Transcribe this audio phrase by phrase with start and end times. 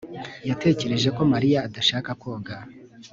[0.49, 2.57] yatekereje ko mariya adashaka koga